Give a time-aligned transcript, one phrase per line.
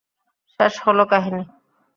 [0.59, 1.43] শেষ হলো কাহিনী।